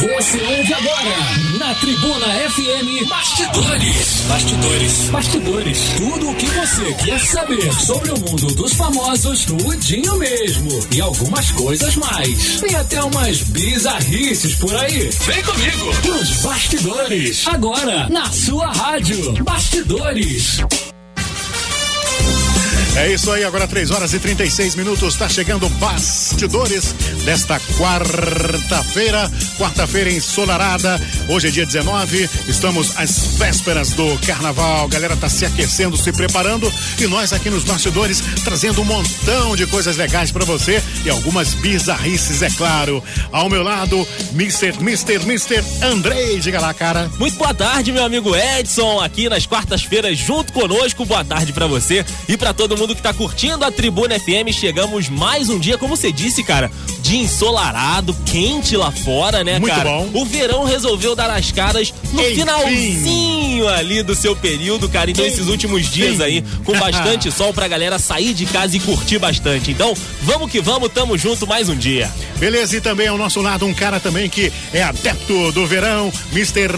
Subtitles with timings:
[0.00, 4.20] Você ouve agora na Tribuna FM Bastidores.
[4.28, 4.92] Bastidores.
[5.10, 5.78] Bastidores.
[5.98, 10.70] Tudo o que você quer saber sobre o mundo dos famosos, tudinho mesmo.
[10.90, 12.60] E algumas coisas mais.
[12.62, 15.10] Tem até umas bizarrices por aí.
[15.26, 15.92] Vem comigo.
[16.06, 17.46] Nos bastidores.
[17.46, 19.34] Agora, na sua rádio.
[19.44, 20.60] Bastidores.
[22.96, 25.14] É isso aí, agora 3 horas e 36 minutos.
[25.14, 26.92] Está chegando bastidores
[27.24, 29.30] desta quarta-feira,
[29.60, 30.98] quarta-feira ensolarada.
[31.28, 34.86] Hoje é dia 19, estamos às vésperas do carnaval.
[34.86, 39.54] A galera tá se aquecendo, se preparando e nós aqui nos bastidores trazendo um montão
[39.54, 43.04] de coisas legais para você e algumas bizarrices, é claro.
[43.30, 44.78] Ao meu lado, Mr.
[44.80, 45.16] Mr.
[45.16, 45.62] Mr.
[45.82, 47.10] Andrei, diga lá, cara.
[47.18, 51.04] Muito boa tarde, meu amigo Edson, aqui nas quartas-feiras junto conosco.
[51.04, 54.54] Boa tarde para você e para todo mundo que tá curtindo a Tribuna FM.
[54.54, 59.74] Chegamos mais um dia, como você disse, cara, dia ensolarado, quente lá fora, né, Muito
[59.74, 59.88] cara?
[59.90, 60.10] bom.
[60.14, 62.34] O verão resolveu dar as caras no Enfim.
[62.36, 65.10] finalzinho ali do seu período, cara.
[65.10, 69.18] Então, esses últimos dias aí, com bastante sol pra galera sair de casa e curtir
[69.18, 69.70] bastante.
[69.70, 72.10] Então, vamos que vamos, tamo junto mais um dia.
[72.38, 76.68] Beleza, e também ao nosso lado um cara também que é adepto do verão, Mr.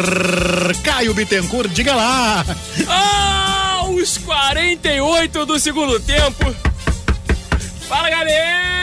[0.83, 2.45] Caio Bittencourt, diga lá.
[3.83, 6.55] Aos 48 do segundo tempo.
[7.89, 8.82] Fala galera,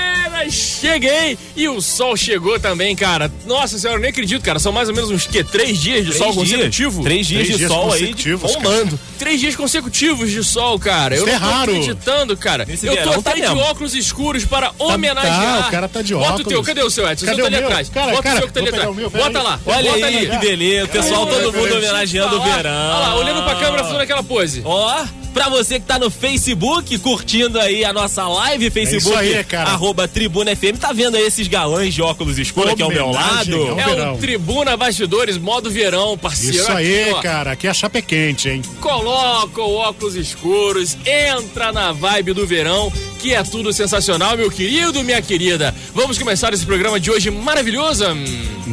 [0.50, 3.32] cheguei e o sol chegou também, cara.
[3.45, 4.59] Nossa senhora, eu nem acredito, cara.
[4.59, 6.58] São mais ou menos uns que três dias de sol Três dias.
[6.58, 7.04] consecutivo.
[7.04, 8.38] Três dias Três de dias sol aí, cara.
[8.38, 9.00] bombando.
[9.17, 11.16] Três dias consecutivos de sol, cara.
[11.16, 11.72] Eu Isso não é tô raro.
[11.72, 12.66] acreditando, cara.
[12.70, 13.60] Esse eu tô verão tá até de mesmo.
[13.62, 15.62] óculos escuros para homenagear.
[15.64, 16.48] tá, o cara tá de Bota o óculos.
[16.48, 17.26] teu, cadê o seu, Edson?
[17.26, 17.67] Cadê o seu tá ali meu?
[17.67, 17.90] atrás.
[17.90, 18.95] Cara, Bota cara, o seu que tá ali atrás.
[18.95, 19.44] meu, Bota aí.
[19.44, 19.60] lá.
[19.66, 20.30] Olha Bota aí, ali.
[20.30, 20.86] que beleza.
[20.86, 22.72] O pessoal, Olha, todo mundo homenageando o verão.
[22.72, 24.62] Olha lá, olhando pra câmera, fazendo aquela pose.
[24.64, 29.36] Ó, pra você que tá no Facebook, curtindo aí a nossa live, Facebook, É isso
[29.38, 29.70] aí, cara.
[29.72, 33.80] arroba Tribuna FM, tá vendo aí esses galãs de óculos escuros aqui ao meu lado?
[33.80, 34.16] É verão.
[34.16, 36.56] o Tribuna Bastidores, modo verão, parceiro.
[36.58, 37.22] Isso Aqui, aí, ó.
[37.22, 38.62] cara, aqui é chapa quente, hein?
[38.82, 45.04] Coloca o óculos escuros, entra na vibe do verão, que é tudo sensacional, meu querido,
[45.04, 45.76] minha querida.
[45.94, 48.06] Vamos começar esse programa de hoje maravilhoso.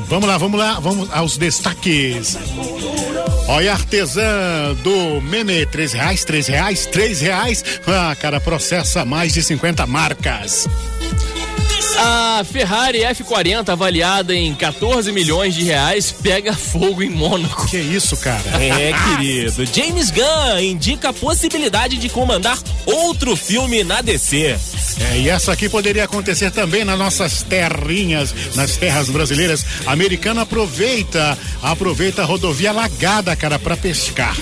[0.08, 2.38] Vamos lá, vamos lá, vamos aos destaques.
[3.48, 4.22] Olha, artesã
[4.84, 7.64] do meme, três reais, três reais, três reais.
[7.86, 10.68] Ah, cara, processa mais de 50 marcas.
[12.36, 17.66] A Ferrari F40, avaliada em 14 milhões de reais, pega fogo em Mônaco.
[17.66, 18.42] Que isso, cara?
[18.62, 19.64] É, querido.
[19.64, 24.54] James Gunn indica a possibilidade de comandar outro filme na DC.
[25.00, 29.64] É, e essa aqui poderia acontecer também nas nossas terrinhas, nas terras brasileiras.
[29.86, 34.36] A americana aproveita, aproveita a rodovia alagada, cara, pra pescar.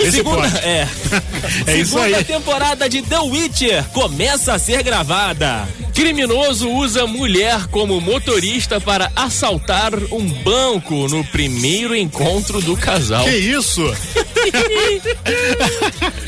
[0.00, 0.64] Esse Segunda, pode.
[0.64, 0.88] é.
[1.66, 2.24] É isso Segunda aí.
[2.24, 5.68] temporada de The Witcher começa a ser gravada.
[5.94, 13.24] Criminoso usa mulher como motorista para assaltar um banco no primeiro encontro do casal.
[13.24, 13.82] Que isso?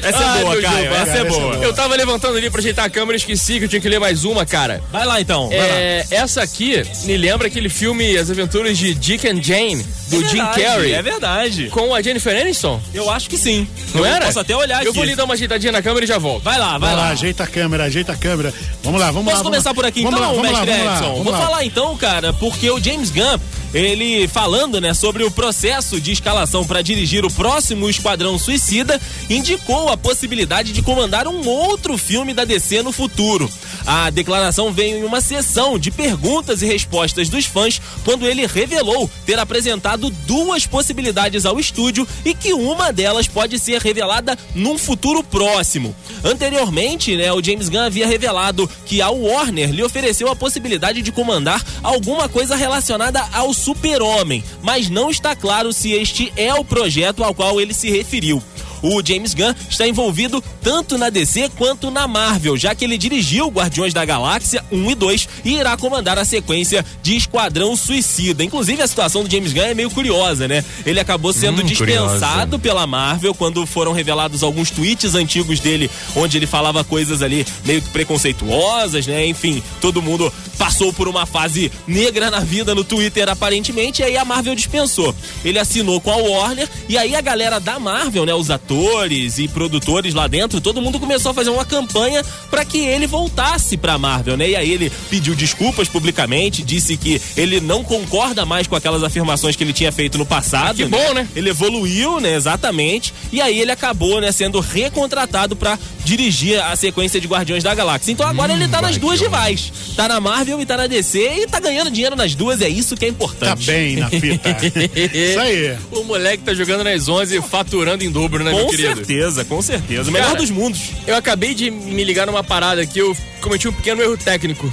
[0.03, 0.82] Essa é boa, meu Caio.
[0.84, 0.97] Jeová.
[1.03, 1.54] Essa é boa.
[1.56, 3.99] Eu tava levantando ali pra ajeitar a câmera e esqueci que eu tinha que ler
[3.99, 4.82] mais uma, cara.
[4.93, 5.49] Vai lá então.
[5.49, 5.65] vai lá.
[5.65, 10.28] É, essa aqui me lembra aquele filme As Aventuras de Dick and Jane, do É
[10.28, 11.66] Jim verdade, Carrey, É verdade.
[11.69, 12.81] com a Jennifer Aniston.
[12.94, 13.66] Eu acho que sim.
[13.94, 14.26] Não eu era?
[14.26, 14.87] Posso até olhar aqui.
[14.88, 16.43] Eu vou ali dar uma ajeitadinha na câmera e já volto.
[16.44, 17.09] Vai lá, vai, Vai lá, lá.
[17.10, 18.53] ajeita a câmera, ajeita a câmera.
[18.82, 19.32] Vamos lá, vamos lá.
[19.32, 19.75] Posso vamos começar lá.
[19.75, 21.09] por aqui vamos então, lá, vamos lá, mestre vamos lá, Edson?
[21.10, 21.41] vamos Vou lá.
[21.41, 23.38] falar então, cara, porque o James Gunn,
[23.75, 29.91] ele falando, né, sobre o processo de escalação para dirigir o próximo Esquadrão Suicida, indicou
[29.91, 33.50] a possibilidade de comandar um outro filme da DC no futuro.
[33.87, 39.09] A declaração veio em uma sessão de perguntas e respostas dos fãs quando ele revelou
[39.25, 45.22] ter apresentado duas possibilidades ao estúdio e que uma delas pode ser revelada num futuro
[45.22, 45.94] próximo.
[46.25, 51.12] Anteriormente, né, o James Gunn havia revelado que a Warner lhe ofereceu a possibilidade de
[51.12, 57.25] comandar alguma coisa relacionada ao Super-Homem, mas não está claro se este é o projeto
[57.25, 58.43] ao qual ele se referiu.
[58.82, 63.48] O James Gunn está envolvido tanto na DC quanto na Marvel, já que ele dirigiu
[63.48, 68.42] Guardiões da Galáxia 1 e 2 e irá comandar a sequência de Esquadrão Suicida.
[68.44, 70.64] Inclusive, a situação do James Gunn é meio curiosa, né?
[70.84, 76.37] Ele acabou sendo Hum, dispensado pela Marvel quando foram revelados alguns tweets antigos dele, onde
[76.37, 79.26] ele falava coisas ali meio que preconceituosas, né?
[79.26, 84.17] Enfim, todo mundo passou por uma fase negra na vida no Twitter, aparentemente, e aí
[84.17, 85.14] a Marvel dispensou.
[85.44, 88.34] Ele assinou com a Warner, e aí a galera da Marvel, né?
[88.34, 92.78] Os atores e produtores lá dentro, todo mundo começou a fazer uma campanha para que
[92.78, 94.50] ele voltasse pra Marvel, né?
[94.50, 99.56] E aí ele pediu desculpas publicamente, disse que ele não concorda mais com aquelas afirmações
[99.56, 100.76] que ele tinha feito no passado.
[100.76, 101.26] Que bom, né?
[101.34, 102.34] Ele evoluiu, né?
[102.34, 103.14] Exatamente.
[103.32, 108.12] E aí ele acabou, né, sendo recontratado para dirigir a sequência de Guardiões da Galáxia.
[108.12, 109.72] Então agora Hum, ele tá nas duas rivais.
[109.96, 112.94] Tá na Marvel e tá na DC e tá ganhando dinheiro nas duas, é isso
[112.94, 113.67] que é Tá importante.
[113.67, 114.50] bem na fita.
[115.17, 115.76] Isso aí.
[115.90, 118.97] O moleque tá jogando nas 11 faturando em dobro, né, meu Com querido?
[118.97, 120.08] certeza, com certeza.
[120.11, 120.91] O melhor Cara, dos mundos.
[121.06, 124.70] Eu acabei de me ligar numa parada aqui, eu cometi um pequeno erro técnico.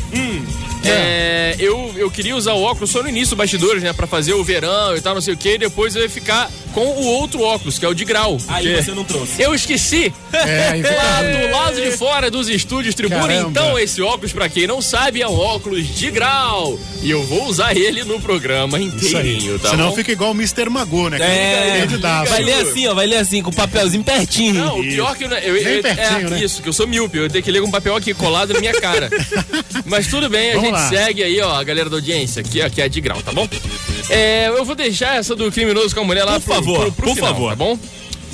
[0.90, 3.94] É, eu, eu queria usar o óculos só no início do bastidores, né?
[3.94, 6.50] Pra fazer o verão e tal, não sei o que, e depois eu ia ficar
[6.74, 8.38] com o outro óculos, que é o de grau.
[8.48, 9.42] Aí porque você não trouxe.
[9.42, 13.22] Eu esqueci É, lá do lado de fora dos estúdios Tribuna.
[13.28, 13.50] Caramba.
[13.50, 16.80] Então, esse óculos, pra quem não sabe, é um óculos de grau.
[17.02, 19.96] E eu vou usar ele no programa inteirinho, tá Senão bom?
[19.96, 20.70] fica igual o Mr.
[20.70, 21.18] Magoo, né?
[21.18, 22.32] Que É, fica perdidaço.
[22.32, 24.54] vai ler assim, ó, vai ler assim, com o papelzinho pertinho.
[24.66, 26.44] Não, o pior que eu, eu, Bem eu- pertinho, é né?
[26.44, 28.60] isso, que eu sou míope, eu tenho que ler com um papel aqui colado na
[28.60, 29.10] minha cara.
[29.86, 30.90] Mas tudo bem, a Vamos gente lá.
[30.90, 33.48] segue aí, ó, a galera da audiência, aqui, aqui é de grau, tá bom?
[34.10, 36.92] É, eu vou deixar essa do criminoso com a mulher lá Por pro, favor, pro,
[36.92, 37.50] pro por final, favor.
[37.52, 37.80] tá bom?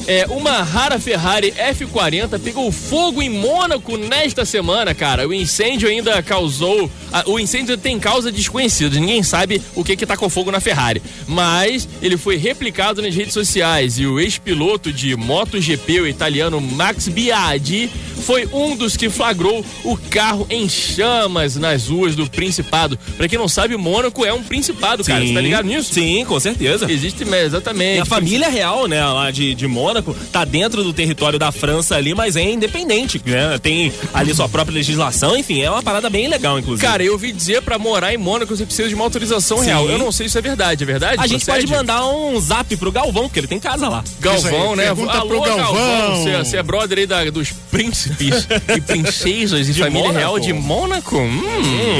[0.07, 5.27] É, uma rara Ferrari F40 pegou fogo em Mônaco nesta semana, cara.
[5.27, 6.89] O incêndio ainda causou.
[7.13, 8.99] ah, o incêndio tem causa desconhecida.
[8.99, 11.01] Ninguém sabe o que que tá com fogo na Ferrari.
[11.27, 17.07] Mas ele foi replicado nas redes sociais e o ex-piloto de MotoGP, o italiano Max
[17.07, 17.89] Biaggi,
[18.25, 22.97] foi um dos que flagrou o carro em chamas nas ruas do Principado.
[23.17, 25.25] Pra quem não sabe, Mônaco é um principado, cara.
[25.25, 25.93] Você tá ligado nisso?
[25.93, 26.91] Sim, com certeza.
[26.91, 27.97] Existe, é, exatamente.
[27.97, 29.88] E a família real, né, lá de, de Mônaco,
[30.31, 33.57] tá dentro do território da França ali, mas é independente, né?
[33.59, 36.85] Tem ali sua própria legislação, enfim, é uma parada bem legal, inclusive.
[36.85, 39.65] Cara, eu ouvi dizer pra morar em Mônaco você precisa de uma autorização Sim.
[39.65, 39.89] real.
[39.89, 41.15] Eu não sei se é verdade, é verdade?
[41.19, 41.67] a gente Procede?
[41.67, 44.03] pode mandar um zap pro Galvão, porque ele tem casa lá.
[44.19, 44.83] Galvão, aí, né?
[44.85, 46.15] pergunta Alô, pro Galvão.
[46.23, 50.17] Você, você é brother aí da- dos príncipes e princesas e De família Mônaco?
[50.19, 51.17] real de Mônaco?
[51.17, 51.41] Hum.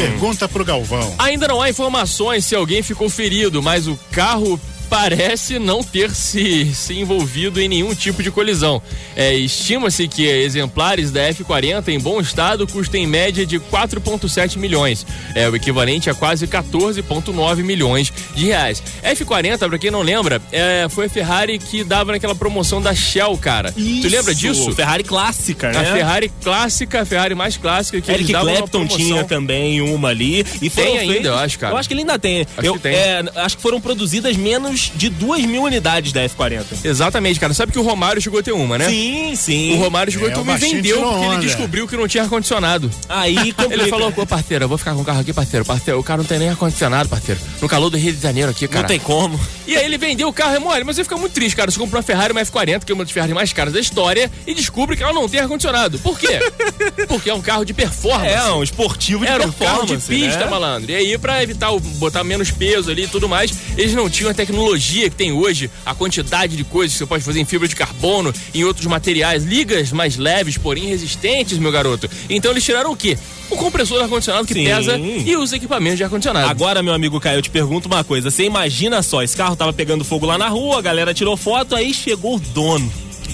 [0.01, 1.13] Pergunta pro Galvão.
[1.17, 4.59] Ainda não há informações se alguém ficou ferido, mas o carro
[4.89, 8.81] parece não ter se, se envolvido em nenhum tipo de colisão.
[9.15, 15.05] É, Estima-se que exemplares da F40 em bom estado custam em média de 4,7 milhões,
[15.35, 18.81] é o equivalente a quase 14,9 milhões de reais.
[19.03, 23.37] F40, pra quem não lembra, é, foi a Ferrari que dava naquela promoção da Shell,
[23.37, 23.71] cara.
[23.71, 24.71] Tu lembra disso?
[24.73, 25.79] Ferrari clássica, né?
[25.79, 30.45] A Ferrari clássica, a Ferrari mais clássica que Eric Clapton tinha também uma ali.
[30.61, 31.73] E foram ainda, feitos- eu acho, cara.
[31.73, 32.41] Eu acho que ele ainda tem.
[32.57, 32.93] Acho eu, que tem.
[32.95, 36.63] é, acho que foram produzidas menos de duas mil unidades da F40.
[36.83, 37.53] Exatamente, cara.
[37.53, 38.89] Sabe que o Romário chegou a ter uma, né?
[38.89, 39.73] Sim, sim.
[39.73, 41.41] O Romário chegou É, a ter uma e vendeu porque ele onda.
[41.41, 42.89] descobriu que não tinha ar-condicionado.
[43.07, 43.73] Aí complica.
[43.79, 45.63] Ele falou, pô, parceiro, eu vou ficar com o carro aqui, parceiro.
[45.65, 47.39] Parceiro, o carro não tem nem ar-condicionado, parceiro.
[47.61, 48.81] No calor do Rio de Janeiro aqui, cara.
[48.81, 49.39] Não tem como.
[49.67, 51.69] E aí ele vendeu o carro, é mole, mas você fica muito triste, cara.
[51.71, 54.31] Você comprou uma Ferrari, uma F40, que é uma das Ferrari mais caras da história,
[54.45, 55.97] e descobre que ela não tem ar-condicionado.
[55.99, 56.39] Por quê?
[57.07, 58.27] Porque é um carro de performance.
[58.33, 60.51] É, um esportivo de Era um carro de performance, pista, né?
[60.51, 60.91] malandro.
[60.91, 64.29] E aí, pra evitar o, botar menos peso ali e tudo mais, eles não tinham
[64.31, 67.67] a tecnologia que tem hoje, a quantidade de coisas que você pode fazer em fibra
[67.67, 72.09] de carbono, em outros materiais, ligas mais leves, porém resistentes, meu garoto.
[72.29, 73.17] Então eles tiraram o quê?
[73.49, 74.65] O compressor de ar-condicionado que Sim.
[74.65, 76.49] pesa e os equipamentos de ar-condicionado.
[76.49, 78.29] Agora, meu amigo Caio, eu te pergunto uma coisa.
[78.29, 81.75] Você imagina só, esse carro tava pegando fogo lá na rua, a galera tirou foto,
[81.75, 82.91] aí chegou o dono.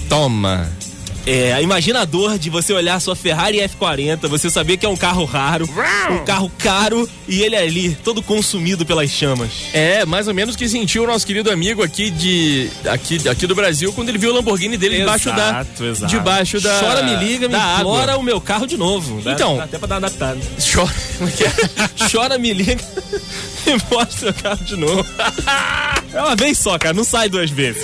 [0.08, 0.70] Toma.
[1.26, 4.96] É, imagina a dor de você olhar sua Ferrari F40, você saber que é um
[4.96, 5.68] carro raro,
[6.10, 9.50] um carro caro e ele ali, todo consumido pelas chamas.
[9.72, 13.44] É, mais ou menos o que sentiu o nosso querido amigo aqui de aqui, aqui
[13.46, 17.16] do Brasil quando ele viu o Lamborghini dele debaixo da Exato, debaixo da Chora, me
[17.16, 18.16] liga, me implora água.
[18.18, 19.20] o meu carro de novo.
[19.20, 19.56] Dá- Então.
[19.56, 20.38] dá até pra dar uma adaptada.
[20.72, 20.94] Chora.
[21.20, 21.44] É
[22.04, 22.06] é?
[22.08, 22.80] Chora, me liga
[23.66, 25.04] e mostra o carro de novo.
[26.12, 27.82] É uma vez só, cara, não sai duas vezes.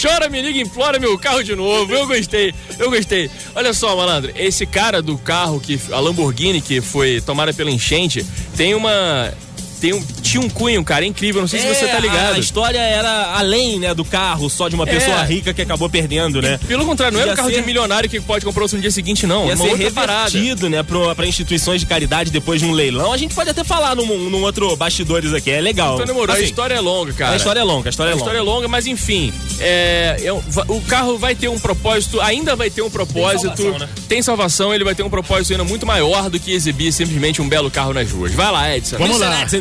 [0.00, 1.92] Chora, me liga, implora meu carro de novo.
[1.92, 3.30] Eu gostei, eu gostei.
[3.54, 8.24] Olha só, malandro, esse cara do carro, que a Lamborghini, que foi tomada pela enchente,
[8.56, 9.32] tem uma.
[9.80, 11.40] Tem um, tinha um cunho, cara, incrível.
[11.40, 12.34] Não sei se você tá É, A, ligado.
[12.34, 14.86] a história era além, né, do carro, só de uma É.
[14.86, 16.58] pessoa rica que acabou perdendo, né?
[16.68, 18.90] Pelo contrário, não era um carro ser- de milionário que pode comprar outro no dia
[18.90, 19.46] seguinte, não.
[19.46, 23.12] Ia uma ser revertido, né, pra, pra instituições de caridade depois de um leilão.
[23.12, 25.94] A gente pode até falar num, num outro bastidores aqui, é legal.
[25.94, 26.34] Então demorou.
[26.34, 27.32] a Assim, história é longa, cara.
[27.32, 28.22] a história é longa, a história é A longa.
[28.24, 32.70] história é longa, mas enfim, é, é o carro vai ter um propósito, ainda vai
[32.70, 33.56] ter um propósito.
[33.56, 33.88] salvação, né?
[34.08, 37.48] Tem salvação, ele vai ter um propósito ainda muito maior do que exibir simplesmente um
[37.48, 38.32] belo carro nas ruas.
[38.32, 38.98] Vai lá, Edson.
[38.98, 39.42] Vamos lá.
[39.42, 39.60] Edson.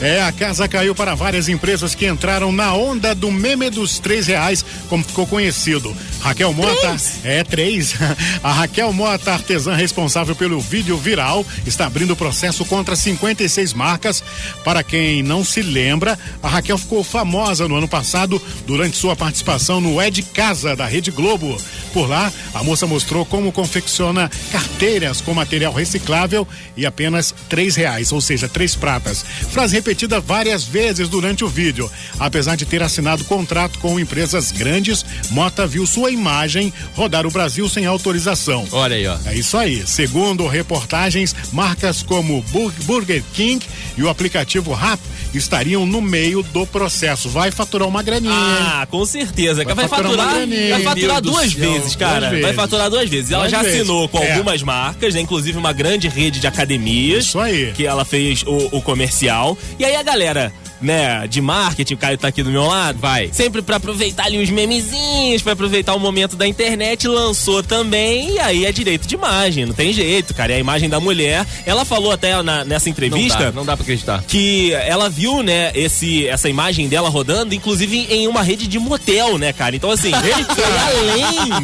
[0.00, 4.26] É, a casa caiu para várias empresas que entraram na onda do meme dos três
[4.26, 5.94] reais, como ficou conhecido.
[6.20, 7.94] Raquel Mota, é três.
[8.42, 14.22] A Raquel Mota, artesã responsável pelo vídeo viral, está abrindo processo contra 56 marcas.
[14.64, 19.80] Para quem não se lembra, a Raquel ficou famosa no ano passado durante sua participação
[19.80, 21.56] no É de Casa da Rede Globo.
[21.92, 28.12] Por lá, a moça mostrou como confecciona carteiras com material reciclável e apenas três reais,
[28.12, 29.24] ou seja, três pratas.
[29.50, 31.90] Frase repetida várias vezes durante o vídeo.
[32.18, 37.68] Apesar de ter assinado contrato com empresas grandes, Mota viu sua imagem rodar o Brasil
[37.68, 38.66] sem autorização.
[38.72, 39.16] Olha aí, ó.
[39.26, 39.86] É isso aí.
[39.86, 42.44] Segundo reportagens, marcas como
[42.84, 43.64] Burger King
[43.96, 45.00] e o aplicativo Rap
[45.34, 47.28] estariam no meio do processo.
[47.28, 48.32] Vai faturar uma graninha.
[48.34, 49.64] Ah, com certeza.
[49.64, 52.18] Vai, vai faturar, faturar, vai faturar duas vezes, cara.
[52.20, 52.56] Duas Vai vezes.
[52.56, 53.30] faturar duas vezes.
[53.30, 53.80] Ela Duas já vezes.
[53.80, 54.32] assinou com É.
[54.32, 55.20] algumas marcas, né?
[55.20, 57.26] inclusive uma grande rede de academias.
[57.26, 57.72] Isso aí.
[57.72, 59.56] Que ela fez o, o comercial.
[59.78, 60.52] E aí a galera.
[60.80, 62.98] Né, de marketing, o Caio tá aqui do meu lado.
[63.00, 63.30] Vai.
[63.32, 68.38] Sempre pra aproveitar ali os memezinhos, pra aproveitar o momento da internet, lançou também, e
[68.38, 70.52] aí é direito de imagem, não tem jeito, cara.
[70.52, 71.44] É a imagem da mulher.
[71.66, 74.22] Ela falou até na- nessa Não entrevista dá, não dá pra acreditar.
[74.28, 79.36] que ela viu, né, esse, essa imagem dela rodando, inclusive em uma rede de motel,
[79.36, 79.74] né, cara?
[79.74, 80.54] Então, assim, além do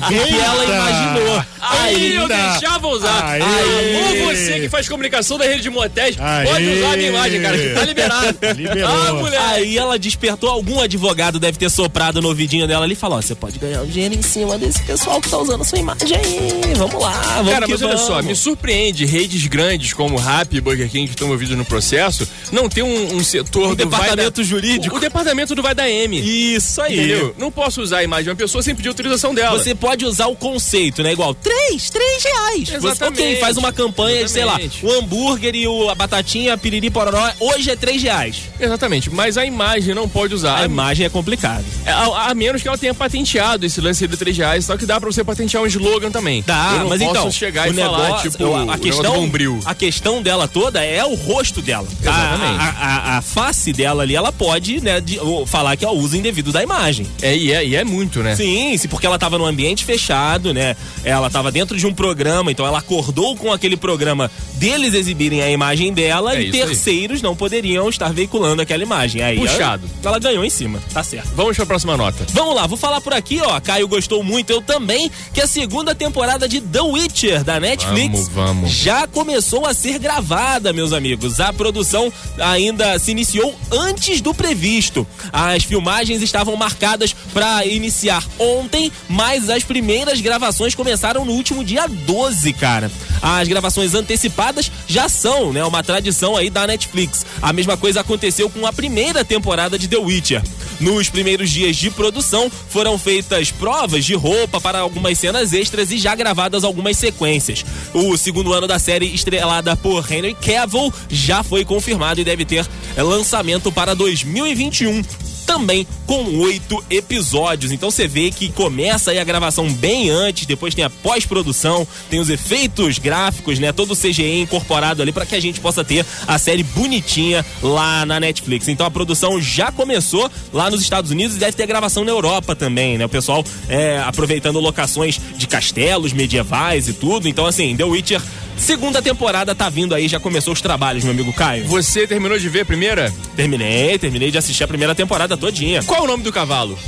[0.09, 0.75] que ela Eita!
[0.75, 1.45] imaginou.
[1.61, 2.37] Aí eu Ainda.
[2.51, 3.25] deixava usar.
[3.31, 3.41] Aí.
[3.43, 6.47] Alô, você que faz comunicação da rede de motéis, Aí.
[6.47, 8.39] pode usar a minha imagem, cara, que tá liberado.
[8.57, 8.91] Liberou.
[8.91, 9.04] Ah.
[9.49, 13.23] Aí ela despertou, algum advogado deve ter soprado no ouvidinho dela ali e falou: Ó,
[13.23, 16.17] você pode ganhar um dinheiro em cima desse pessoal que tá usando a sua imagem
[16.17, 16.75] aí.
[16.77, 18.07] Vamos lá, vamos Cara, mas olha vamos.
[18.07, 22.27] só, me surpreende redes grandes como Rappi e Burger King que estão envolvidos no processo
[22.53, 24.47] não ter um, um setor O do departamento da...
[24.47, 24.95] jurídico.
[24.95, 26.19] O, o departamento do vai da M.
[26.55, 26.95] Isso aí.
[26.95, 27.35] Entendeu?
[27.39, 29.59] Não posso usar a imagem de uma pessoa sem pedir autorização dela.
[29.59, 31.13] Você pode usar o conceito, né?
[31.13, 32.69] Igual, três, três reais.
[32.69, 33.23] Você, Exatamente.
[33.23, 34.87] ok, faz uma campanha, sei lá, Exatamente.
[34.87, 38.43] o hambúrguer e o, a batatinha, piriri, pororó, hoje é três reais.
[38.61, 40.59] Exatamente, mas a imagem não pode usar.
[40.61, 41.65] A imagem é complicada.
[41.87, 45.01] A, a menos que ela tenha patenteado esse lance de 3 reais, só que dá
[45.01, 46.43] pra você patentear um slogan também.
[46.47, 49.31] Dá, mas então, chegar e falar, negócio- tipo, eu- a, negócio questão,
[49.65, 51.87] a questão dela toda é o rosto dela.
[51.89, 52.61] A- Exatamente.
[52.61, 52.75] A,
[53.15, 56.53] a- a face dela ali, ela pode, né, de- falar que é o uso indevido
[56.53, 57.07] da imagem.
[57.23, 58.37] É, e é, e é muito, né?
[58.37, 60.77] Sim, porque ela tava num ambiente fechado, né?
[61.05, 65.51] Ela tava dentro de um programa, então ela acordou com aquele programa deles exibirem a
[65.51, 66.67] imagem dela É e isso aí.
[66.67, 69.23] terceiros não poderiam estar veiculando aquela imagem.
[69.23, 69.87] Aí Puxado.
[70.03, 71.31] Ela, ela ganhou em cima, tá certo.
[71.35, 72.25] Vamos pra próxima nota.
[72.33, 73.61] Vamos lá, vou falar por aqui, ó.
[73.61, 78.29] Caio gostou muito, eu também, que a segunda temporada de The Witcher da Netflix Vamos,
[78.29, 78.71] vamos.
[78.71, 81.41] já começou a ser gravada, meus amigos.
[81.41, 85.07] A produção ainda se iniciou antes do previsto.
[85.33, 91.87] As filmagens estavam marcadas para iniciar ontem, mas as primeiras gravações começaram no último dia
[91.87, 92.91] 12, cara.
[93.23, 97.25] As gravações antecipadas já são, né, uma tradição aí da Netflix.
[97.41, 100.43] A mesma coisa aconteceu com a primeira temporada de The Witcher.
[100.81, 105.99] Nos primeiros dias de produção foram feitas provas de roupa para algumas cenas extras e
[105.99, 107.65] já gravadas algumas sequências.
[107.93, 112.67] O segundo ano da série, estrelada por Henry Cavill, já foi confirmado e deve ter
[112.97, 117.73] lançamento para 2021 também com oito episódios.
[117.73, 122.21] Então você vê que começa aí a gravação bem antes, depois tem a pós-produção, tem
[122.21, 123.73] os efeitos gráficos, né?
[123.73, 128.05] Todo o CGI incorporado ali para que a gente possa ter a série bonitinha lá
[128.05, 128.69] na Netflix.
[128.69, 132.57] Então a produção já começou lá nos Estados Unidos e deve ter gravação na Europa
[132.57, 133.05] também, né?
[133.05, 137.29] O pessoal é, aproveitando locações de castelos medievais e tudo.
[137.29, 138.23] Então, assim, The Witcher.
[138.57, 141.67] Segunda temporada tá vindo aí, já começou os trabalhos, meu amigo Caio.
[141.67, 143.13] Você terminou de ver a primeira?
[143.37, 145.83] Terminei, terminei de assistir a primeira temporada todinha.
[145.83, 146.79] Qual o nome do cavalo?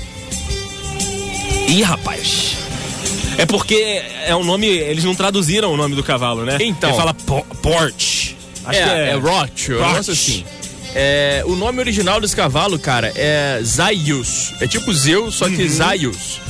[1.68, 2.56] Ih, rapaz.
[3.38, 4.66] É porque é um nome.
[4.66, 6.56] Eles não traduziram o nome do cavalo, né?
[6.61, 6.90] Então.
[6.90, 8.32] Ele fala po Port.
[8.64, 9.08] Acho é, que é.
[9.11, 9.14] é
[9.82, 10.44] negócio assim.
[10.94, 14.54] É, o nome original desse cavalo, cara, é Zaius.
[14.61, 15.54] É tipo Zeus, só Uhum.
[15.56, 16.40] que Zaius.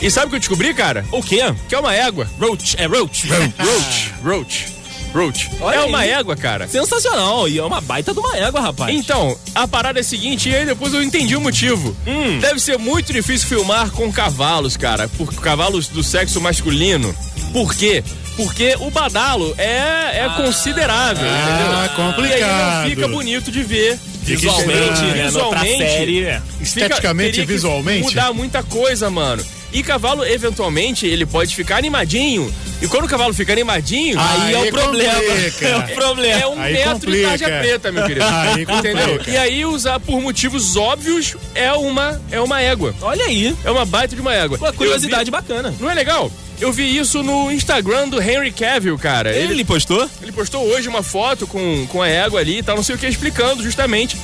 [0.00, 1.04] E sabe o que eu descobri, cara?
[1.12, 1.40] O quê?
[1.68, 2.26] Que é uma égua.
[2.40, 2.74] Roach.
[2.78, 3.26] É Roach.
[3.58, 4.12] Roach.
[4.24, 4.66] Roach.
[5.12, 5.50] Roach.
[5.60, 6.10] Olha é uma aí.
[6.10, 6.68] égua, cara.
[6.68, 7.48] Sensacional.
[7.48, 8.94] E é uma baita de uma égua, rapaz.
[8.94, 11.96] Então, a parada é a seguinte, e aí depois eu entendi o motivo.
[12.06, 12.38] Hum.
[12.38, 17.12] Deve ser muito difícil filmar com cavalos, cara, por cavalos do sexo masculino.
[17.52, 18.04] Por quê?
[18.36, 22.06] Porque o badalo é, é considerável, Ah, entendeu?
[22.06, 22.38] complicado.
[22.38, 23.98] E aí não fica bonito de ver.
[24.22, 25.24] Visualmente, né?
[25.24, 26.40] Visualmente, série, é.
[26.40, 28.02] Fica- Esteticamente que visualmente?
[28.04, 29.44] Mudar muita coisa, mano.
[29.72, 32.52] E cavalo, eventualmente, ele pode ficar animadinho.
[32.82, 35.14] E quando o cavalo fica animadinho, Aí, é Aí o problema.
[35.14, 35.68] complica.
[35.68, 36.40] É o problema.
[36.40, 37.16] é um Aí metro complica.
[37.18, 38.24] de tarja preta, meu querido.
[38.30, 38.74] Aí complica.
[38.90, 39.20] Entendeu?
[39.28, 42.94] E aí, usar por motivos óbvios, é uma, é uma égua.
[43.00, 43.54] Olha aí.
[43.64, 44.58] É uma baita de uma égua.
[44.58, 45.74] Uma curiosidade vi- bacana.
[45.78, 46.30] Não é legal?
[46.60, 49.30] Eu vi isso no Instagram do Henry Cavill, cara.
[49.34, 50.08] Ele, Ele, postou?
[50.20, 52.98] ele postou hoje uma foto com, com a égua ali e tal, não sei o
[52.98, 54.16] que, explicando justamente.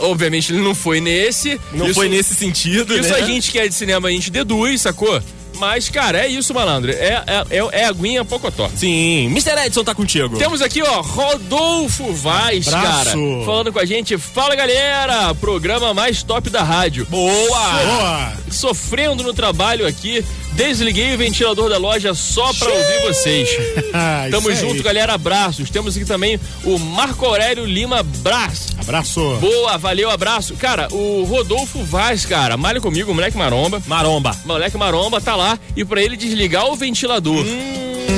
[0.00, 1.60] Obviamente ele não foi nesse.
[1.72, 3.18] Não Isso- foi nesse sentido, Isso né?
[3.18, 5.20] a gente que é de cinema, a gente deduz, sacou?
[5.58, 6.90] Mas, cara, é isso, malandro.
[6.90, 8.68] É, é, é, é aguinha pocotó.
[8.74, 9.66] Sim, Mr.
[9.66, 10.36] Edson tá contigo.
[10.36, 13.10] Temos aqui, ó, Rodolfo Vaz, Abraço.
[13.12, 14.16] cara, falando com a gente.
[14.18, 15.32] Fala, galera!
[15.34, 17.06] Programa mais top da rádio.
[17.08, 17.72] Boa!
[17.84, 18.32] Boa!
[18.50, 23.48] Sofrendo no trabalho aqui, desliguei o ventilador da loja só pra ouvir vocês.
[23.94, 25.12] Ah, Tamo junto, galera.
[25.12, 25.68] Abraços.
[25.68, 28.68] Temos aqui também o Marco Aurélio Lima Brás.
[28.82, 29.36] Abraço.
[29.40, 30.54] Boa, valeu, abraço.
[30.56, 33.82] Cara, o Rodolfo Vaz, cara, malha comigo, moleque maromba.
[33.86, 34.36] Maromba.
[34.44, 37.44] Moleque maromba tá lá e pra ele desligar o ventilador.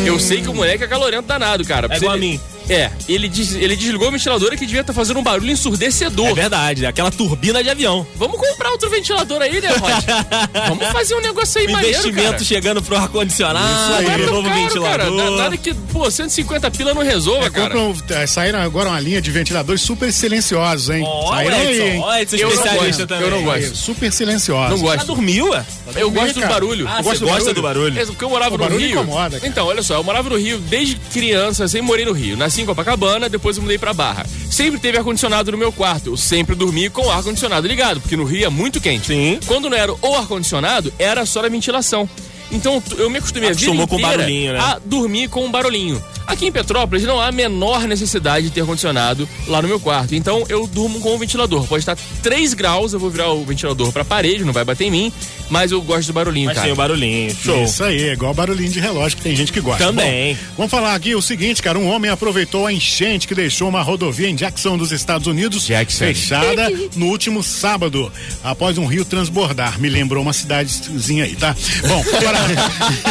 [0.06, 1.88] Eu sei que o moleque é calorento danado, cara.
[1.90, 2.40] É igual a mim.
[2.68, 6.28] É, ele, des- ele desligou o ventilador que devia estar fazendo um barulho ensurdecedor.
[6.28, 8.06] É verdade, aquela turbina de avião.
[8.16, 10.04] Vamos comprar outro ventilador aí, né, Rod?
[10.68, 12.44] Vamos fazer um negócio aí O maneiro, investimento cara.
[12.44, 14.04] chegando pro ar-condicionado, Isso aí.
[14.04, 14.98] Não é novo caro, ventilador.
[14.98, 15.10] Cara.
[15.10, 17.74] Na- Nada que, pô, 150 pila não resolva, É, cara.
[17.74, 21.04] compram, é, saíram agora uma linha de ventiladores super silenciosos, hein?
[21.28, 22.04] Saíram aí, hein?
[22.20, 23.24] Edson, Eu não especialista gosto, também.
[23.24, 23.76] eu não gosto.
[23.76, 24.70] Super silenciosos.
[24.80, 25.06] Não Já gosto.
[25.06, 25.64] dormiu, ué?
[25.96, 26.88] Eu gosto do barulho.
[26.88, 27.54] Ah, você gosto do gosta barulho.
[27.54, 28.00] do barulho?
[28.00, 28.90] É, porque eu morava O no Rio.
[28.90, 29.40] incomoda.
[29.44, 32.36] Então, olha só, eu morava no Rio desde criança, sempre morei no Rio.
[32.36, 34.26] Nasci em Copacabana, depois eu mudei pra Barra.
[34.50, 36.10] Sempre teve ar-condicionado no meu quarto.
[36.10, 39.06] Eu sempre dormi com o ar-condicionado ligado, porque no Rio é muito quente.
[39.06, 39.38] Sim.
[39.46, 42.08] Quando não era o ar-condicionado, era só a ventilação.
[42.52, 44.58] Então eu me acostumei a vida inteira barulhinho, né?
[44.60, 46.00] a dormir com um barulhinho.
[46.26, 50.14] Aqui em Petrópolis não há a menor necessidade de ter ar-condicionado lá no meu quarto.
[50.14, 51.66] Então eu durmo com o ventilador.
[51.66, 54.90] Pode estar 3 graus, eu vou virar o ventilador pra parede, não vai bater em
[54.90, 55.12] mim,
[55.50, 56.64] mas eu gosto do barulhinho, Mas cara.
[56.66, 57.34] tem o barulhinho.
[57.34, 57.64] Show.
[57.64, 59.84] Isso aí, é igual barulhinho de relógio que tem gente que gosta.
[59.84, 60.34] Também.
[60.34, 61.78] Bom, vamos falar aqui o seguinte, cara.
[61.78, 65.98] Um homem aproveitou a enchente que deixou uma rodovia em Jackson, dos Estados Unidos, Jackson.
[66.06, 68.10] fechada no último sábado,
[68.42, 69.78] após um rio transbordar.
[69.80, 71.54] Me lembrou uma cidadezinha aí, tá?
[71.86, 72.38] Bom, agora.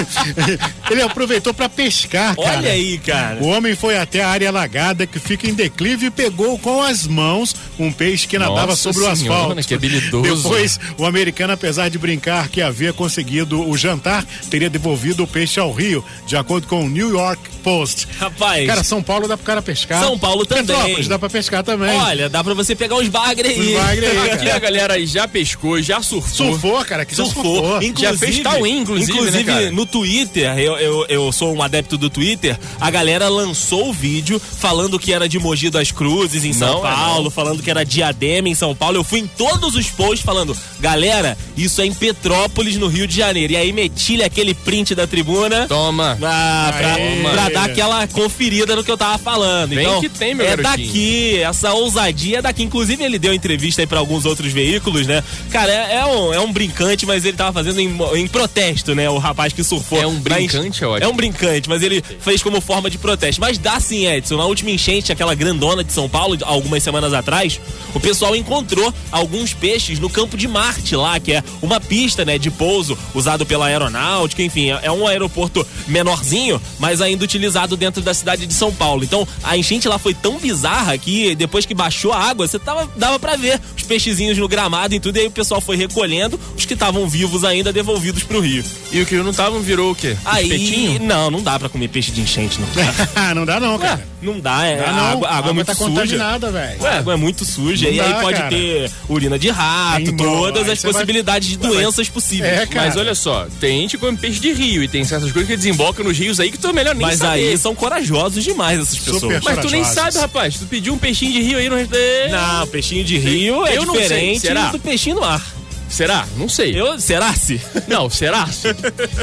[0.89, 2.57] ele aproveitou para pescar, cara.
[2.57, 3.39] Olha aí, cara.
[3.41, 7.05] O homem foi até a área alagada que fica em declive e pegou com as
[7.07, 9.67] mãos um peixe que nadava Nossa sobre o Senhora, asfalto.
[9.67, 10.43] que habilidoso.
[10.43, 15.60] Depois, o americano, apesar de brincar que havia conseguido o jantar, teria devolvido o peixe
[15.60, 18.08] ao rio, de acordo com o New York Post.
[18.20, 18.68] Rapaz.
[18.68, 20.03] Cara, São Paulo dá pro cara pescar.
[20.03, 20.65] São Paulo também.
[20.65, 21.98] Petrópolis dá pra pescar também.
[21.98, 23.60] Olha, dá pra você pegar uns bagre aí.
[23.75, 24.56] Os bagre aí, Aqui cara.
[24.56, 26.51] a galera já pescou, já surfou.
[26.51, 27.82] Surfou, cara, que já surfou.
[27.82, 27.94] Surfou.
[27.98, 29.72] Já fez tauim, inclusive, né, cara?
[29.72, 34.39] no Twitter, eu, eu, eu sou um adepto do Twitter, a galera lançou o vídeo
[34.39, 37.86] falando que era de Mogi das Cruzes, em São Não, é Paulo, falando que era
[37.86, 38.98] Diadema, em São Paulo.
[38.98, 43.15] Eu fui em todos os posts falando, galera, isso é em Petrópolis, no Rio de
[43.17, 43.53] Janeiro.
[43.53, 45.67] E aí meti-lhe aquele print da tribuna.
[45.67, 46.17] Toma.
[46.22, 47.22] Ah, pra, Aê.
[47.22, 49.72] pra dar aquela conferida no que eu tava falando.
[49.75, 50.88] Vem então, que tem, meu É garotinho.
[50.88, 52.63] daqui, essa ousadia é daqui.
[52.63, 55.24] Inclusive, ele deu entrevista aí pra alguns outros veículos, né?
[55.51, 59.09] Cara, é, é um, é um brincante, mas ele tava fazendo em, em protesto, né?
[59.09, 60.01] O rapaz que surfou.
[60.01, 61.09] É um brincante, é ótimo.
[61.09, 63.42] É um brincante, mas ele fez como forma de protesto.
[63.42, 64.37] Mas dá sim, Edson.
[64.37, 67.59] Na última enchente, aquela grandona de São Paulo, algumas semanas atrás,
[67.94, 72.37] o pessoal encontrou alguns peixes no campo de Marte lá, que é uma pista, né,
[72.37, 78.01] de pouso usado pela aeronáutica, enfim, é- é um aeroporto menorzinho, mas ainda utilizado dentro
[78.01, 79.03] da cidade de São Paulo.
[79.03, 82.89] Então, a enchente lá foi tão bizarra que depois que baixou a água, você tava,
[82.98, 86.39] dava pra ver os peixezinhos no gramado e tudo, e aí o pessoal foi recolhendo,
[86.57, 88.63] os que estavam vivos ainda devolvidos pro rio.
[88.92, 90.16] E o que não tava virou o quê?
[90.25, 91.00] Aí, Espetinho?
[91.03, 92.68] não, não dá pra comer peixe de enchente, não.
[93.35, 94.05] não dá não, cara.
[94.22, 95.03] Não dá, é, Dá a não.
[95.11, 95.89] água, a água é muito tá suja.
[95.89, 96.85] contaminada, velho.
[96.85, 98.50] A água é muito suja Não e aí dá, pode cara.
[98.50, 102.10] ter urina de rato, Tem todas aí as você vai- possibilidades de Não, mas- doenças
[102.10, 102.60] possíveis.
[102.60, 102.88] É, cara.
[102.88, 105.56] Mas olha só, tem gente que come peixe de rio e tem certas coisas que
[105.56, 107.50] desembocam nos rios aí que tu é melhor nem Mas saber.
[107.50, 109.44] aí são corajosos demais essas Super pessoas.
[109.44, 110.58] Mas tu nem sabe, rapaz.
[110.58, 111.75] Tu pediu um peixinho de rio aí no.
[111.77, 114.68] Não, peixinho de rio é Eu não sei, diferente será?
[114.72, 115.46] do peixinho no ar.
[115.90, 116.25] Será?
[116.38, 116.79] Não sei.
[116.79, 117.62] Eu, será se?
[117.88, 118.50] Não, será?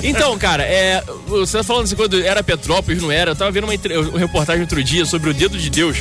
[0.05, 3.33] então, cara, é, você tá falando assim, quando era Petrópolis, não era?
[3.33, 3.73] Eu tava vendo uma,
[4.09, 5.97] uma reportagem outro dia sobre o dedo de Deus.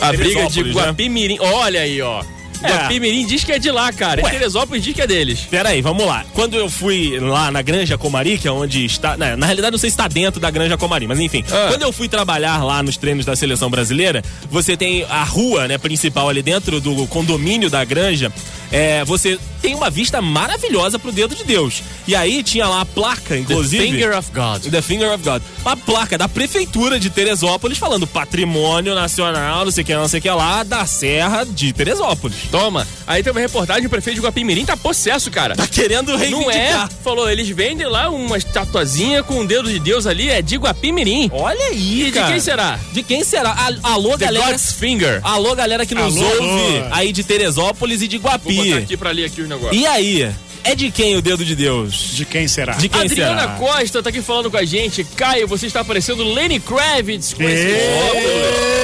[0.00, 0.72] A briga de né?
[0.72, 1.38] Guapimirim.
[1.40, 2.22] Olha aí, ó.
[2.62, 2.68] É.
[2.68, 4.22] Guapimirim diz que é de lá, cara.
[4.22, 4.28] Ué.
[4.28, 5.40] E Teresópolis diz que é deles.
[5.50, 6.24] Pera aí, vamos lá.
[6.34, 9.16] Quando eu fui lá na Granja Comari, que é onde está.
[9.16, 11.44] Na, na realidade, não sei se está dentro da Granja Comari, mas enfim.
[11.50, 11.66] Ah.
[11.68, 15.78] Quando eu fui trabalhar lá nos treinos da seleção brasileira, você tem a rua né,
[15.78, 18.32] principal ali dentro do condomínio da Granja.
[18.70, 21.82] É, você tem uma vista maravilhosa pro dedo de Deus.
[22.06, 23.82] E aí tinha lá a placa, inclusive.
[23.90, 24.62] Finger of God.
[24.70, 25.42] The Finger of God.
[25.62, 30.20] Uma placa da prefeitura de Teresópolis falando patrimônio nacional, não sei o que, não sei
[30.20, 32.36] o que lá, da Serra de Teresópolis.
[32.50, 32.86] Toma.
[33.06, 35.56] Aí tem uma reportagem, o prefeito de Guapimirim tá possesso, cara.
[35.56, 36.44] Tá querendo reivindicar.
[36.78, 36.88] Não é?
[37.02, 41.30] Falou, eles vendem lá uma estatuazinha com o dedo de Deus ali, é de Guapimirim.
[41.32, 42.32] Olha aí, E de cara.
[42.32, 42.78] quem será?
[42.92, 43.50] De quem será?
[43.50, 44.46] A- Alô, The galera.
[44.52, 45.20] God's Finger.
[45.24, 46.88] Alô, galera que nos Alô, ouve alô.
[46.92, 48.57] aí de Teresópolis e de Vou Guapi.
[48.64, 49.80] Botar aqui pra ler aqui os negócios.
[49.80, 50.30] E aí?
[50.64, 51.94] É de quem o dedo de Deus?
[52.14, 52.74] De quem será?
[52.74, 53.52] De quem Adriana será?
[53.54, 55.04] Costa tá aqui falando com a gente.
[55.04, 58.77] Caio, você está parecendo Lenny Kravitz com esse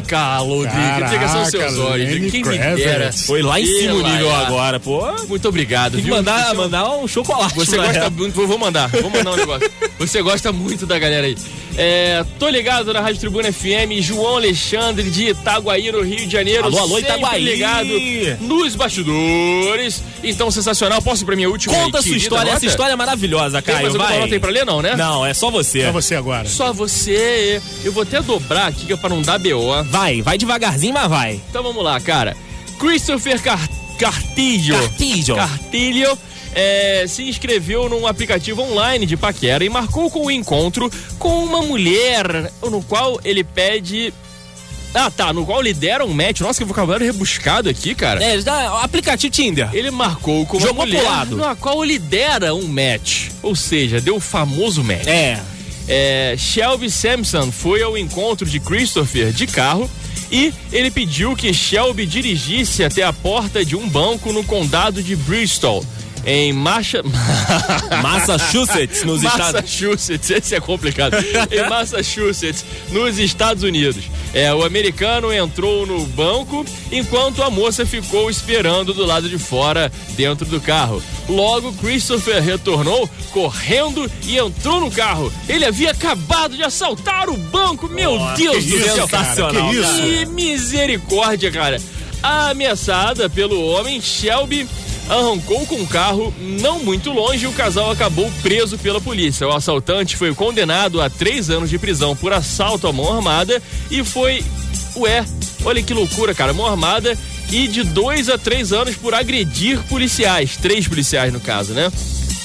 [0.00, 0.66] Dri, Carlos,
[1.10, 2.30] que são seus olhos.
[2.30, 2.84] Quem me Kravitz.
[2.84, 3.12] dera.
[3.12, 5.00] Foi lá em cima o nível agora, pô.
[5.28, 6.16] Muito obrigado, Tem que viu?
[6.16, 7.54] mandar, Você- mandar um chocolate.
[7.54, 9.70] Você gosta muito, vou vou mandar, vou mandar um negócio.
[9.98, 11.36] Você gosta muito da galera aí.
[11.76, 16.64] É, tô ligado na Rádio Tribuna FM, João Alexandre de Itaguaí, no Rio de Janeiro.
[16.64, 17.42] Alô, alô, Itaguaí.
[17.44, 17.88] ligado
[18.40, 20.02] nos bastidores.
[20.22, 21.00] Então, sensacional.
[21.00, 22.56] Posso ir pra minha última Conta a e sua história, nota?
[22.56, 23.86] essa história é maravilhosa, Tem Caio.
[23.86, 24.20] mais alguma vai.
[24.20, 24.96] nota aí pra ler, não, né?
[24.96, 25.80] Não, é só você.
[25.80, 26.46] É você agora.
[26.48, 27.62] Só você.
[27.84, 29.82] Eu vou até dobrar aqui que é pra não dar BO.
[29.90, 31.40] Vai, vai devagarzinho, mas vai.
[31.50, 32.36] Então vamos lá, cara.
[32.78, 34.74] Christopher Car Cartilho.
[34.74, 35.36] Cartilho.
[35.36, 36.18] Cartilho.
[36.54, 41.60] é, se inscreveu num aplicativo online de paquera e marcou com o encontro com uma
[41.60, 44.14] mulher no qual ele pede.
[44.94, 46.40] Ah, tá, no qual ele dera um match.
[46.40, 48.24] Nossa, que vocabulário rebuscado aqui, cara.
[48.24, 48.40] É,
[48.82, 49.68] aplicativo Tinder.
[49.72, 51.36] Ele marcou com uma Jogou pro mulher lado.
[51.36, 53.28] na qual ele dera um match.
[53.42, 55.06] Ou seja, deu o famoso match.
[55.06, 55.38] É.
[55.92, 59.90] É, Shelby Sampson foi ao encontro de Christopher de carro
[60.30, 65.16] e ele pediu que Shelby dirigisse até a porta de um banco no condado de
[65.16, 65.84] Bristol,
[66.24, 67.02] em Macha...
[68.02, 71.16] Massachusetts, nos Estados Massachusetts, esse é complicado.
[71.50, 74.04] em Massachusetts, nos Estados Unidos.
[74.32, 79.90] É, o americano entrou no banco enquanto a moça ficou esperando do lado de fora,
[80.10, 81.02] dentro do carro.
[81.28, 85.32] Logo, Christopher retornou correndo e entrou no carro.
[85.48, 87.88] Ele havia acabado de assaltar o banco.
[87.88, 89.08] Meu Deus que do céu!
[89.08, 90.02] cara, sensacional, que isso?
[90.02, 91.80] Que misericórdia, cara.
[92.22, 94.68] Ameaçada pelo homem, Shelby
[95.10, 99.46] arrancou com o carro não muito longe e o casal acabou preso pela polícia.
[99.46, 104.04] O assaltante foi condenado a três anos de prisão por assalto à mão armada e
[104.04, 104.44] foi.
[104.96, 105.24] Ué,
[105.64, 106.52] olha que loucura, cara.
[106.52, 107.18] Mão armada
[107.50, 110.56] e de dois a três anos por agredir policiais.
[110.56, 111.90] Três policiais, no caso, né?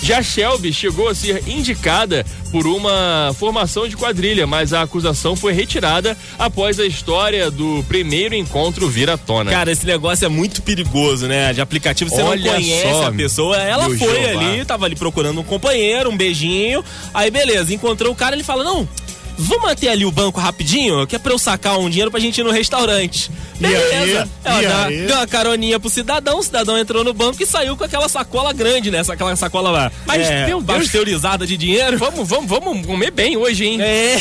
[0.05, 5.51] Já Shelby chegou a ser indicada por uma formação de quadrilha, mas a acusação foi
[5.51, 9.49] retirada após a história do primeiro encontro vir à tona.
[9.49, 11.51] Cara, esse negócio é muito perigoso, né?
[11.53, 13.57] De aplicativo, você Olha não conhece só, a pessoa.
[13.57, 14.45] Ela foi Jeová.
[14.45, 16.85] ali, tava ali procurando um companheiro, um beijinho.
[17.11, 18.87] Aí, beleza, encontrou o cara, ele fala: Não,
[19.37, 22.39] vamos até ali o banco rapidinho, que é pra eu sacar um dinheiro pra gente
[22.39, 23.31] ir no restaurante.
[23.59, 23.73] E aí?
[23.73, 24.29] Beleza.
[24.43, 25.07] Ela aí?
[25.07, 28.51] deu uma caroninha pro cidadão, o cidadão entrou no banco e saiu com aquela sacola
[28.51, 29.01] grande, né?
[29.07, 29.91] Aquela sacola lá.
[30.05, 30.79] Mas, é, meu Deus.
[30.79, 31.97] pasteurizada de dinheiro.
[31.97, 33.81] Vamos, vamos, vamos comer bem hoje, hein?
[33.81, 34.17] É.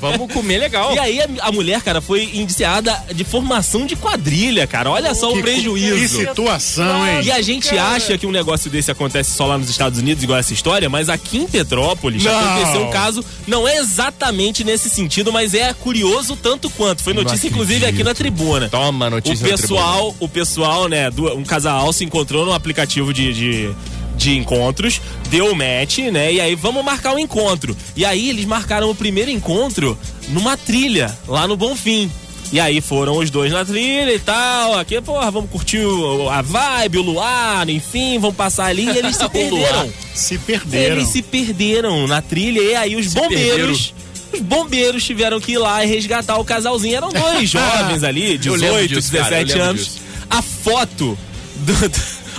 [0.00, 0.94] Vamos comer legal.
[0.94, 4.90] E aí a, a mulher, cara, foi indiciada de formação de quadrilha, cara.
[4.90, 6.18] Olha só o Que prejuízo.
[6.18, 7.20] situação, hein?
[7.24, 7.90] E a gente Cara.
[7.90, 11.08] acha que um negócio desse acontece só lá nos Estados Unidos, igual essa história, mas
[11.08, 12.36] aqui em Petrópolis Não.
[12.36, 17.02] aconteceu um caso, não é exatamente nesse sentido, mas é curioso tanto quanto.
[17.02, 18.68] Foi notícia, inclusive, aqui na tribuna.
[18.68, 23.70] Toma notícia O pessoal, o pessoal, né, um casal se encontrou no aplicativo de, de,
[24.16, 27.76] de encontros, deu o match, né, e aí vamos marcar o encontro.
[27.96, 32.10] E aí eles marcaram o primeiro encontro numa trilha, lá no Bonfim.
[32.52, 36.42] E aí foram os dois na trilha e tal, aqui, porra, vamos curtir o- a
[36.42, 39.90] vibe, o luar, enfim, vamos passar ali e eles se perderam.
[40.14, 40.96] Se perderam.
[40.96, 43.94] Eles se perderam na trilha e aí os bombeiros.
[44.32, 46.96] Os bombeiros tiveram que ir lá e resgatar o casalzinho.
[46.96, 49.84] Eram dois jovens ali, Eu lembro 18, disso, cara, eu 17 lembro anos.
[49.84, 50.00] disso.
[50.30, 51.18] A foto
[51.56, 51.72] do,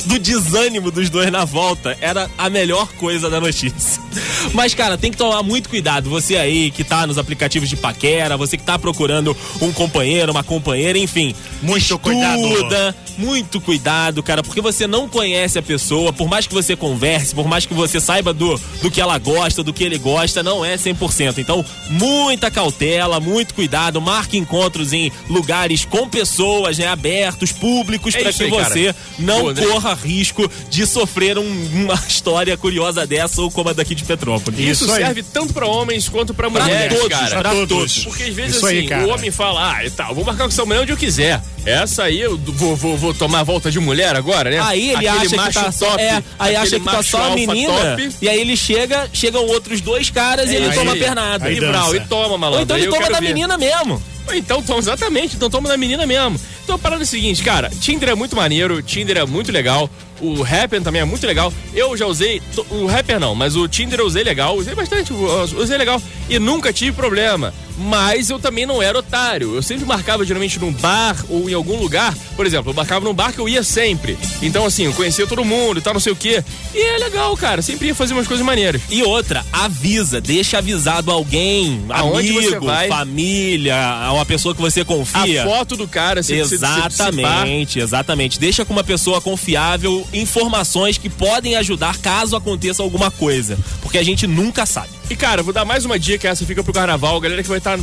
[0.08, 4.01] do desânimo dos dois na volta era a melhor coisa da notícia.
[4.54, 6.10] Mas, cara, tem que tomar muito cuidado.
[6.10, 10.43] Você aí que tá nos aplicativos de paquera, você que tá procurando um companheiro, uma
[10.43, 11.34] companheira, enfim.
[11.62, 12.41] Muito cuidado.
[12.41, 17.34] Estuda, muito cuidado, cara, porque você não conhece a pessoa, por mais que você converse,
[17.34, 20.63] por mais que você saiba do, do que ela gosta, do que ele gosta, não
[20.65, 21.38] é 100%.
[21.38, 28.19] Então, muita cautela, muito cuidado, marque encontros em lugares com pessoas, né, abertos, públicos, É
[28.21, 28.63] para que aí, cara.
[28.69, 29.65] você não Boa, André.
[29.67, 34.60] corra risco de sofrer um- uma história curiosa dessa ou como a daqui de Petrópolis.
[34.60, 37.39] Isso, Isso serve tanto pra homens quanto pra Pra mulheres, todos, cara.
[37.39, 37.68] pra todos.
[37.78, 38.06] todos.
[38.06, 40.50] Porque às vezes Isso assim, aí, o homem fala, ah, tá, eu vou marcar com
[40.50, 41.42] essa mulher onde eu quiser.
[41.66, 44.60] Essa aí eu vou, vou, vou tomar a volta de mulher agora, né?
[44.62, 47.36] Aí ele Aquele acha que tá só, top, é, aí acha que tá só a
[47.36, 48.12] menina, top.
[48.22, 51.46] e aí ele chega, chegam outros dois caras e ele aí- toma a pernada.
[51.46, 51.60] aí E.
[51.60, 52.58] Brau, e toma, malandro.
[52.58, 53.28] Ou então ele toma da ver.
[53.28, 54.02] menina mesmo.
[54.34, 56.39] Então toma, exatamente, então toma da menina mesmo.
[56.63, 59.89] Então a parada é o seguinte, cara, Tinder é muito maneiro, Tinder é muito legal,
[60.21, 61.52] o Happen também é muito legal.
[61.73, 65.78] Eu já usei, o Happen não, mas o Tinder eu usei legal, usei bastante, usei
[65.78, 67.54] legal e nunca tive problema.
[67.76, 69.56] Mas eu também não era otário.
[69.56, 72.15] Eu sempre marcava geralmente num bar ou em algum lugar.
[72.36, 74.15] Por exemplo, eu marcava num bar que eu ia sempre.
[74.43, 76.43] Então, assim, eu conhecia todo mundo e tal, não sei o quê.
[76.73, 77.63] E é legal, cara.
[77.63, 78.80] Sempre ia fazer umas coisas maneiras.
[78.91, 83.76] E outra, avisa, deixa avisado alguém, Aonde amigo, família,
[84.12, 85.43] uma pessoa que você A confia.
[85.43, 88.39] foto do cara, se Exatamente, exatamente.
[88.39, 93.58] Deixa com uma pessoa confiável informações que podem ajudar caso aconteça alguma coisa.
[93.82, 94.89] Porque a gente nunca sabe.
[95.10, 97.78] E cara, vou dar mais uma dica, essa fica pro carnaval, galera que vai estar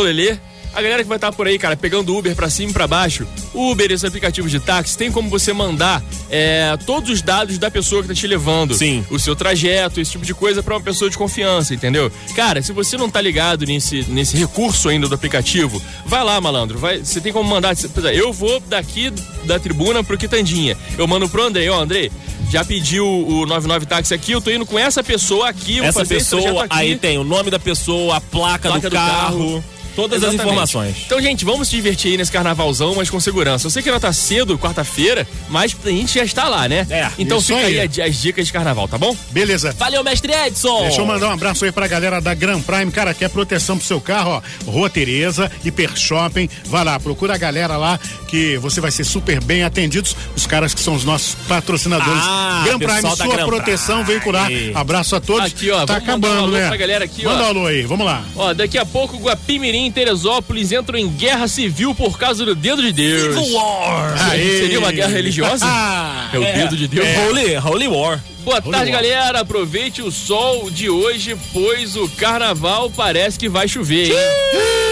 [0.00, 0.38] Lelê.
[0.74, 3.26] A galera que vai estar por aí, cara, pegando Uber pra cima e pra baixo,
[3.52, 8.02] Uber, esses aplicativos de táxi, tem como você mandar é, todos os dados da pessoa
[8.02, 8.74] que tá te levando.
[8.74, 9.04] Sim.
[9.10, 12.12] O seu trajeto, esse tipo de coisa pra uma pessoa de confiança, entendeu?
[12.36, 16.78] Cara, se você não tá ligado nesse, nesse recurso ainda do aplicativo, vai lá, malandro.
[16.78, 17.72] Vai, você tem como mandar.
[17.72, 19.10] exemplo, Eu vou daqui
[19.44, 20.76] da tribuna pro Quitandinha.
[20.96, 22.10] Eu mando pro André, ó, André,
[22.50, 26.64] já pediu o 99 táxi aqui, eu tô indo com essa pessoa aqui, Essa pessoa,
[26.64, 26.76] aqui.
[26.76, 29.64] aí tem o nome da pessoa, a placa, Placa do, do carro, carro.
[29.98, 30.46] Todas as Exatamente.
[30.52, 30.96] informações.
[31.06, 33.66] Então, gente, vamos se divertir aí nesse carnavalzão, mas com segurança.
[33.66, 36.86] Eu sei que ainda tá cedo, quarta-feira, mas a gente já está lá, né?
[36.88, 38.02] É, então fica aí, aí.
[38.02, 39.16] as dicas de carnaval, tá bom?
[39.32, 39.74] Beleza.
[39.76, 40.82] Valeu, mestre Edson!
[40.82, 42.92] Deixa eu mandar um abraço aí pra galera da Gran Prime.
[42.92, 44.70] Cara, quer proteção pro seu carro, ó.
[44.70, 46.48] Rua Tereza, Hiper Shopping.
[46.66, 50.14] Vai lá, procura a galera lá que você vai ser super bem atendidos.
[50.36, 52.22] Os caras que são os nossos patrocinadores.
[52.24, 54.12] Ah, Gran Prime, sua Gran proteção Prime.
[54.12, 54.48] veicular.
[54.76, 55.46] Abraço a todos.
[55.46, 56.68] Aqui, ó, Tá um acabando, alô né?
[56.68, 57.30] pra galera aqui, ó.
[57.30, 58.22] Manda um alô aí, vamos lá.
[58.36, 62.82] Ó, daqui a pouco Guapimirim e Teresópolis entram em guerra civil por causa do dedo
[62.82, 63.34] de Deus.
[63.34, 64.30] Civil War!
[64.30, 64.60] Aê.
[64.60, 65.64] Seria uma guerra religiosa?
[65.66, 67.06] Ah, é o dedo de Deus.
[67.26, 68.22] Holy, Holy War.
[68.44, 69.02] Boa Holy tarde, War.
[69.02, 69.40] galera.
[69.40, 74.87] Aproveite o sol de hoje, pois o carnaval parece que vai chover, hein?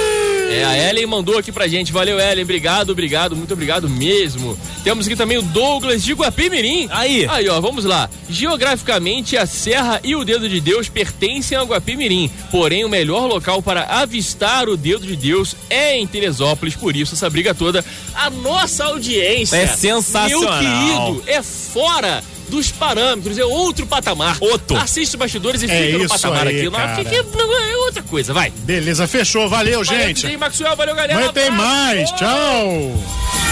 [0.50, 1.92] É, a Ellen mandou aqui pra gente.
[1.92, 2.44] Valeu, Ellen.
[2.44, 4.58] Obrigado, obrigado, muito obrigado mesmo.
[4.84, 6.88] Temos aqui também o Douglas de Guapimirim.
[6.90, 7.26] Aí.
[7.28, 8.08] Aí, ó, vamos lá.
[8.28, 12.30] Geograficamente, a Serra e o Dedo de Deus pertencem a Guapimirim.
[12.50, 16.76] Porém, o melhor local para avistar o Dedo de Deus é em Teresópolis.
[16.76, 17.84] Por isso, essa briga toda.
[18.14, 19.56] A nossa audiência.
[19.56, 20.62] É sensacional.
[20.62, 24.36] Meu querido, é fora dos parâmetros, é outro patamar.
[24.40, 24.76] Outro.
[24.76, 26.64] Assiste os bastidores e É fica no isso patamar aí, aqui.
[26.64, 27.04] Não, cara.
[27.46, 28.50] não, é outra coisa, vai.
[28.50, 29.48] Beleza, fechou.
[29.48, 30.22] Valeu, Valeu, gente.
[30.22, 31.14] DJ Maxwell, valeu, galera.
[31.14, 32.10] Amanhã tem mais.
[32.12, 32.92] Tchau.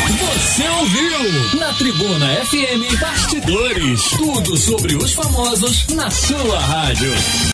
[0.07, 4.03] Você ouviu na Tribuna FM Bastidores.
[4.11, 7.13] Tudo sobre os famosos na sua rádio.